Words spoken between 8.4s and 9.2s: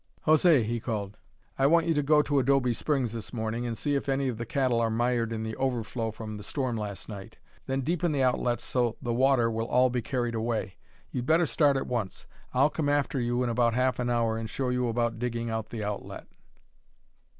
so the